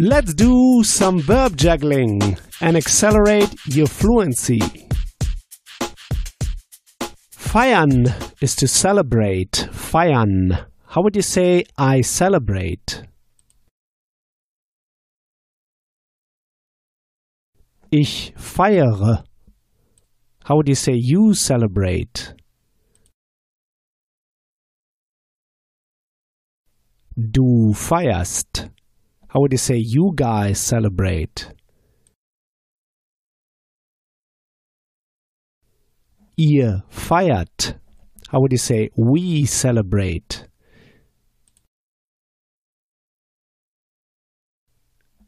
Let's 0.00 0.32
do 0.32 0.84
some 0.84 1.18
verb 1.18 1.56
juggling 1.56 2.38
and 2.60 2.76
accelerate 2.76 3.52
your 3.66 3.88
fluency. 3.88 4.60
Feiern 7.32 8.06
is 8.40 8.54
to 8.54 8.68
celebrate. 8.68 9.68
Feiern. 9.72 10.66
How 10.86 11.02
would 11.02 11.16
you 11.16 11.22
say 11.22 11.64
I 11.76 12.02
celebrate? 12.02 13.02
Ich 17.90 18.32
feiere. 18.36 19.24
How 20.44 20.54
would 20.54 20.68
you 20.68 20.76
say 20.76 20.92
you 20.94 21.34
celebrate? 21.34 22.34
Du 27.16 27.72
feierst. 27.74 28.70
How 29.28 29.40
would 29.40 29.52
you 29.52 29.58
say 29.58 29.76
you 29.76 30.12
guys 30.14 30.58
celebrate? 30.58 31.52
Ihr 36.38 36.82
feiert. 36.90 37.74
How 38.30 38.40
would 38.40 38.52
you 38.52 38.58
say 38.58 38.90
we 38.96 39.44
celebrate? 39.44 40.44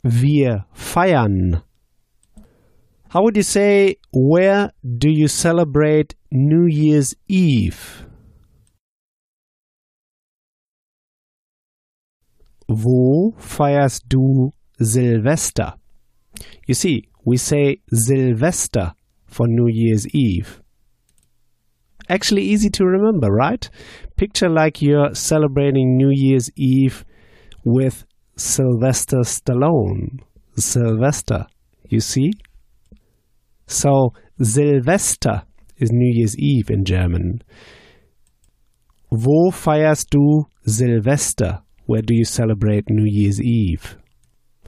Wir 0.02 0.64
feiern. 0.74 1.62
How 3.10 3.22
would 3.22 3.36
you 3.36 3.42
say 3.42 3.96
where 4.12 4.70
do 4.82 5.10
you 5.10 5.28
celebrate 5.28 6.14
New 6.30 6.66
Year's 6.66 7.14
Eve? 7.28 8.06
Wo 12.72 13.34
feierst 13.36 14.08
du 14.08 14.52
Silvester? 14.80 15.74
You 16.68 16.74
see, 16.74 17.08
we 17.24 17.36
say 17.36 17.80
Silvester 17.92 18.92
for 19.26 19.48
New 19.48 19.66
Year's 19.68 20.06
Eve. 20.14 20.62
Actually, 22.08 22.42
easy 22.42 22.70
to 22.70 22.84
remember, 22.84 23.28
right? 23.28 23.68
Picture 24.16 24.48
like 24.48 24.80
you're 24.80 25.12
celebrating 25.14 25.96
New 25.96 26.10
Year's 26.12 26.48
Eve 26.56 27.04
with 27.64 28.04
Sylvester 28.36 29.22
Stallone. 29.24 30.20
Sylvester, 30.56 31.46
you 31.88 31.98
see? 31.98 32.30
So, 33.66 34.12
Silvester 34.40 35.42
is 35.78 35.90
New 35.90 36.12
Year's 36.14 36.38
Eve 36.38 36.70
in 36.70 36.84
German. 36.84 37.42
Wo 39.10 39.50
feierst 39.50 40.10
du 40.10 40.44
Silvester? 40.64 41.62
Where 41.90 42.02
do 42.02 42.14
you 42.14 42.24
celebrate 42.24 42.88
New 42.88 43.04
Year's 43.04 43.42
Eve? 43.42 43.96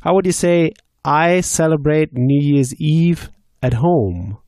How 0.01 0.13
would 0.15 0.27
you 0.27 0.33
say, 0.33 0.73
I 1.05 1.41
celebrate 1.43 2.09
New 2.13 2.41
Year's 2.43 2.75
Eve 2.81 3.31
at 3.63 3.75
home? 3.75 4.39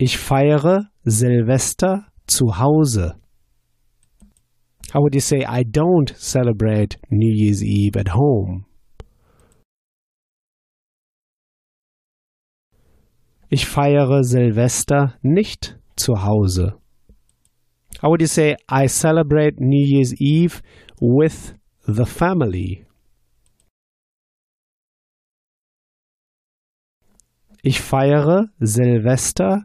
Ich 0.00 0.18
feiere 0.18 0.90
Silvester 1.04 2.06
zu 2.26 2.58
Hause. 2.58 3.14
How 4.92 5.02
would 5.02 5.14
you 5.14 5.20
say, 5.20 5.44
I 5.44 5.62
don't 5.62 6.12
celebrate 6.16 6.96
New 7.12 7.32
Year's 7.32 7.62
Eve 7.62 7.96
at 7.96 8.08
home? 8.08 8.66
Ich 13.50 13.66
feiere 13.66 14.24
Silvester 14.24 15.14
nicht 15.22 15.78
zu 15.94 16.24
Hause. 16.24 16.80
How 18.00 18.08
would 18.08 18.22
you 18.22 18.26
say, 18.26 18.56
I 18.66 18.86
celebrate 18.86 19.60
New 19.60 19.84
Year's 19.86 20.14
Eve 20.14 20.62
with 21.02 21.54
the 21.86 22.06
family? 22.06 22.86
Ich 27.62 27.78
feiere 27.82 28.48
Silvester 28.58 29.64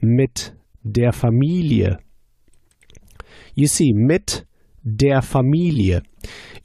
mit 0.00 0.54
der 0.82 1.12
Familie. 1.12 1.98
You 3.54 3.66
see, 3.66 3.92
mit 3.92 4.46
der 4.82 5.20
Familie. 5.20 6.00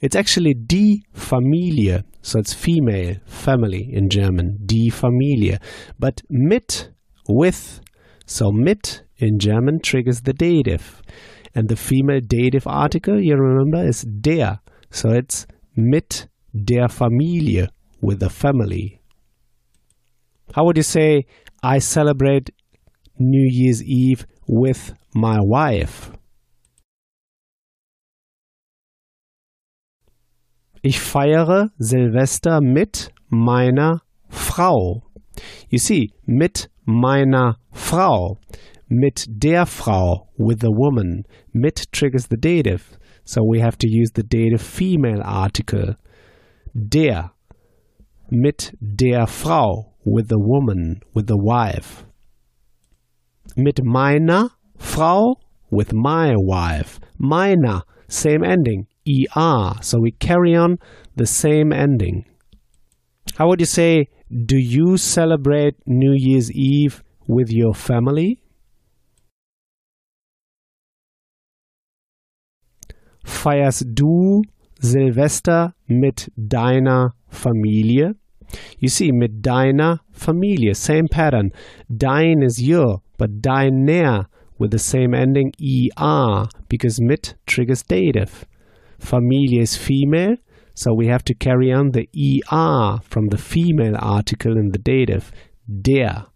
It's 0.00 0.16
actually 0.16 0.54
die 0.54 1.02
Familie, 1.12 2.04
so 2.22 2.38
it's 2.38 2.54
female, 2.54 3.20
family 3.26 3.86
in 3.92 4.08
German, 4.08 4.60
die 4.64 4.88
Familie. 4.88 5.58
But 5.98 6.22
mit, 6.30 6.90
with, 7.28 7.82
so 8.24 8.50
mit 8.50 9.04
in 9.22 9.38
German 9.38 9.80
triggers 9.80 10.22
the 10.22 10.32
dative. 10.32 11.00
And 11.54 11.68
the 11.68 11.76
female 11.76 12.20
dative 12.20 12.66
article, 12.66 13.20
you 13.20 13.36
remember, 13.36 13.86
is 13.86 14.02
der. 14.02 14.58
So 14.90 15.10
it's 15.10 15.46
mit 15.76 16.26
der 16.52 16.88
Familie, 16.88 17.68
with 18.00 18.20
the 18.20 18.30
family. 18.30 19.00
How 20.54 20.64
would 20.64 20.76
you 20.76 20.82
say, 20.82 21.26
I 21.62 21.78
celebrate 21.78 22.50
New 23.18 23.46
Year's 23.48 23.82
Eve 23.82 24.26
with 24.48 24.92
my 25.14 25.38
wife? 25.40 26.10
Ich 30.82 30.98
feiere 30.98 31.70
Silvester 31.78 32.60
mit 32.60 33.12
meiner 33.30 34.00
Frau. 34.28 35.04
You 35.70 35.78
see, 35.78 36.10
mit 36.26 36.68
meiner 36.84 37.58
Frau. 37.72 38.38
Mit 38.94 39.26
der 39.38 39.64
Frau, 39.64 40.28
with 40.36 40.60
the 40.60 40.70
woman. 40.70 41.24
Mit 41.54 41.86
triggers 41.92 42.26
the 42.26 42.36
dative. 42.36 42.98
So 43.24 43.42
we 43.42 43.58
have 43.60 43.78
to 43.78 43.88
use 43.88 44.10
the 44.10 44.22
dative 44.22 44.60
female 44.60 45.22
article. 45.24 45.96
Der. 46.76 47.30
Mit 48.30 48.74
der 48.78 49.26
Frau, 49.26 49.94
with 50.04 50.28
the 50.28 50.38
woman, 50.38 51.00
with 51.14 51.26
the 51.26 51.38
wife. 51.38 52.04
Mit 53.56 53.82
meiner 53.82 54.50
Frau, 54.76 55.36
with 55.70 55.94
my 55.94 56.34
wife. 56.36 57.00
Meiner, 57.16 57.84
same 58.08 58.44
ending. 58.44 58.88
er. 59.34 59.72
So 59.80 60.00
we 60.00 60.10
carry 60.10 60.54
on 60.54 60.78
the 61.16 61.24
same 61.24 61.72
ending. 61.72 62.26
How 63.38 63.48
would 63.48 63.60
you 63.60 63.66
say, 63.66 64.10
do 64.44 64.58
you 64.58 64.98
celebrate 64.98 65.76
New 65.86 66.12
Year's 66.14 66.52
Eve 66.52 67.02
with 67.26 67.50
your 67.50 67.72
family? 67.72 68.41
Feierst 73.24 73.86
du 73.94 74.42
Silvester 74.78 75.74
mit 75.86 76.30
deiner 76.36 77.14
Familie? 77.28 78.16
You 78.78 78.88
see, 78.88 79.12
mit 79.12 79.42
deiner 79.42 80.00
Familie, 80.10 80.74
same 80.74 81.08
pattern. 81.08 81.52
Dein 81.88 82.42
is 82.42 82.60
your, 82.60 83.02
but 83.16 83.40
deiner 83.40 84.28
with 84.58 84.70
the 84.70 84.78
same 84.78 85.14
ending 85.14 85.52
er 85.98 86.48
because 86.68 87.00
mit 87.00 87.34
triggers 87.46 87.82
dative. 87.82 88.46
Familie 88.98 89.60
is 89.60 89.76
female, 89.76 90.36
so 90.74 90.94
we 90.94 91.06
have 91.08 91.24
to 91.24 91.34
carry 91.34 91.72
on 91.72 91.90
the 91.90 92.08
er 92.52 93.00
from 93.02 93.28
the 93.28 93.38
female 93.38 93.96
article 93.96 94.56
in 94.56 94.70
the 94.72 94.78
dative. 94.78 95.32
Der 95.66 96.26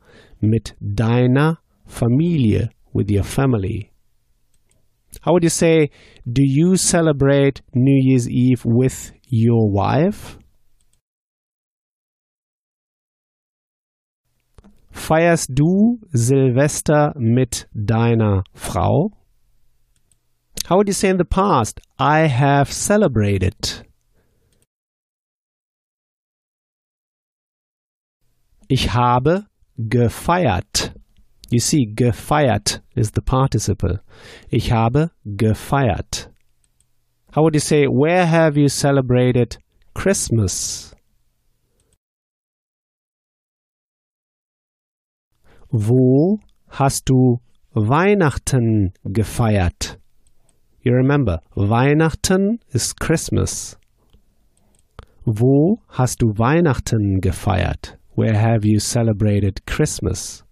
mit 0.41 0.75
deiner 0.81 1.59
Familie 1.87 2.71
with 2.93 3.11
your 3.11 3.25
family. 3.25 3.93
How 5.27 5.33
would 5.33 5.43
you 5.43 5.51
say, 5.51 5.91
do 6.25 6.41
you 6.45 6.77
celebrate 6.77 7.61
New 7.75 8.01
Year's 8.01 8.31
Eve 8.31 8.65
with 8.65 9.11
your 9.29 9.69
wife? 9.69 10.39
Feierst 14.93 15.53
du 15.53 15.99
Silvester 16.15 17.13
mit 17.17 17.67
deiner 17.75 18.45
Frau? 18.55 19.11
How 20.67 20.77
would 20.77 20.87
you 20.87 20.95
say 20.95 21.09
in 21.09 21.17
the 21.17 21.25
past, 21.25 21.81
I 21.99 22.29
have 22.29 22.73
celebrated? 22.73 23.85
Ich 28.69 28.95
habe 28.95 29.47
gefeiert. 29.77 30.96
You 31.49 31.61
see, 31.61 31.87
gefeiert 31.87 32.81
is 32.97 33.13
the 33.13 33.23
participle. 33.23 34.01
Ich 34.51 34.73
habe 34.73 35.11
gefeiert. 35.25 36.29
How 37.33 37.43
would 37.43 37.55
you 37.55 37.61
say, 37.61 37.87
where 37.87 38.27
have 38.27 38.57
you 38.57 38.69
celebrated 38.69 39.59
Christmas? 39.95 40.95
Wo 45.71 46.41
hast 46.69 47.09
du 47.09 47.41
Weihnachten 47.75 48.93
gefeiert? 49.05 49.99
You 50.83 50.95
remember, 50.95 51.41
Weihnachten 51.55 52.61
is 52.73 52.95
Christmas. 52.95 53.77
Wo 55.25 55.81
hast 55.89 56.23
du 56.23 56.39
Weihnachten 56.39 57.21
gefeiert? 57.21 57.99
Where 58.15 58.35
have 58.35 58.65
you 58.65 58.79
celebrated 58.79 59.67
Christmas? 59.67 60.46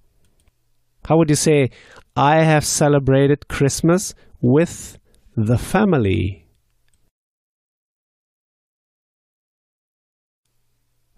how 1.07 1.17
would 1.17 1.31
you 1.31 1.37
say, 1.37 1.71
I 2.17 2.43
have 2.43 2.65
celebrated 2.65 3.49
Christmas 3.49 4.15
with 4.41 4.99
the 5.37 5.59
family? 5.59 6.47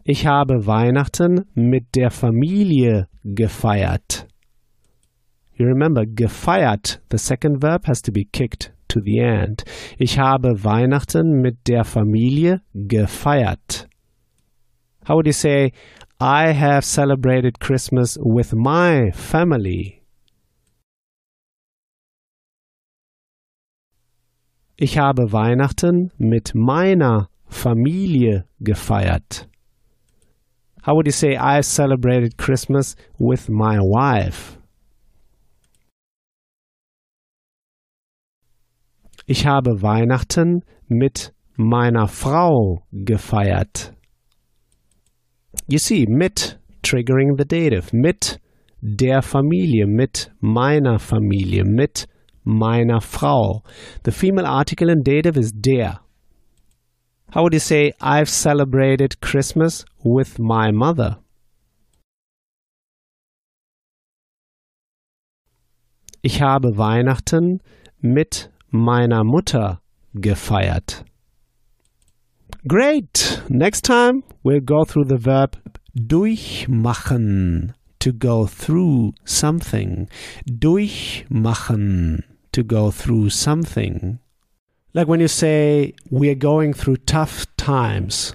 Ich 0.04 0.24
habe 0.24 0.66
Weihnachten 0.66 1.46
mit 1.54 1.96
der 1.96 2.10
Familie 2.10 3.08
gefeiert. 3.24 4.28
You 5.58 5.66
remember, 5.66 6.04
gefeiert, 6.06 7.00
the 7.10 7.18
second 7.18 7.60
verb 7.60 7.86
has 7.86 8.02
to 8.02 8.12
be 8.12 8.24
kicked 8.24 8.72
to 8.88 9.00
the 9.00 9.18
end. 9.18 9.64
Ich 9.98 10.18
habe 10.18 10.62
Weihnachten 10.62 11.40
mit 11.40 11.66
der 11.66 11.84
Familie 11.84 12.60
gefeiert. 12.74 13.88
How 15.08 15.16
would 15.16 15.26
you 15.26 15.32
say, 15.32 15.72
I 16.18 16.52
have 16.52 16.82
celebrated 16.86 17.60
Christmas 17.60 18.16
with 18.18 18.54
my 18.54 19.10
family? 19.10 20.02
Ich 24.78 24.96
habe 24.96 25.30
Weihnachten 25.30 26.10
mit 26.16 26.54
meiner 26.54 27.28
Familie 27.50 28.46
gefeiert. 28.60 29.46
How 30.84 30.94
would 30.94 31.06
you 31.06 31.12
say 31.12 31.36
I 31.36 31.60
celebrated 31.60 32.38
Christmas 32.38 32.96
with 33.18 33.50
my 33.50 33.78
wife? 33.78 34.58
Ich 39.26 39.44
habe 39.44 39.82
Weihnachten 39.82 40.62
mit 40.88 41.34
meiner 41.56 42.08
Frau 42.08 42.86
gefeiert. 42.92 43.95
You 45.68 45.78
see, 45.78 46.06
mit 46.06 46.58
triggering 46.84 47.36
the 47.36 47.44
dative, 47.44 47.92
mit 47.92 48.38
der 48.80 49.20
Familie, 49.20 49.84
mit 49.86 50.30
meiner 50.40 51.00
Familie, 51.00 51.64
mit 51.64 52.06
meiner 52.44 53.00
Frau. 53.00 53.64
The 54.04 54.12
female 54.12 54.46
article 54.46 54.88
in 54.88 55.02
dative 55.02 55.36
is 55.36 55.50
der. 55.52 55.98
How 57.34 57.42
would 57.42 57.52
you 57.52 57.58
say, 57.58 57.92
I've 58.00 58.28
celebrated 58.28 59.20
Christmas 59.20 59.84
with 60.04 60.38
my 60.38 60.70
mother? 60.70 61.18
Ich 66.22 66.40
habe 66.40 66.76
Weihnachten 66.78 67.60
mit 68.00 68.50
meiner 68.70 69.24
Mutter 69.24 69.80
gefeiert. 70.14 71.04
Great! 72.68 73.40
Next 73.48 73.82
time 73.82 74.24
we'll 74.42 74.58
go 74.58 74.84
through 74.84 75.04
the 75.04 75.16
verb 75.16 75.56
durchmachen, 75.96 77.74
to 78.00 78.12
go 78.12 78.46
through 78.46 79.14
something. 79.24 80.08
Durchmachen, 80.48 82.24
to 82.50 82.62
go 82.64 82.90
through 82.90 83.30
something. 83.30 84.18
Like 84.94 85.06
when 85.06 85.20
you 85.20 85.28
say, 85.28 85.94
we 86.10 86.28
are 86.28 86.34
going 86.34 86.72
through 86.72 86.96
tough 86.96 87.46
times. 87.56 88.34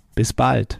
Bis 0.21 0.33
bald. 0.33 0.79